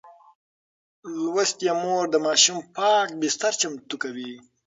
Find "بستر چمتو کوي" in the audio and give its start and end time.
3.21-4.33